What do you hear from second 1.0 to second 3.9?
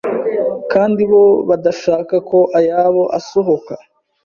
bo badashaka ko ayabo asohoka.